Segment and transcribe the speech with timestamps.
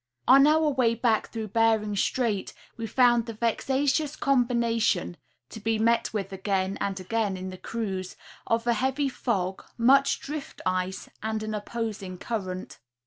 [0.27, 5.15] On our way back through Bering strait we found the vexa tious combination
[5.49, 8.15] (to be met with again and again in the cruise)
[8.47, 12.79] of a heavy fog, much drift ice, and an opposing current.